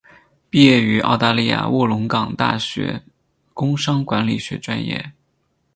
[0.49, 3.03] 毕业于澳大利亚卧龙岗大学
[3.53, 5.13] 工商管理学专业。